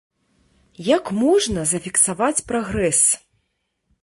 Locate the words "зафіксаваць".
1.73-2.43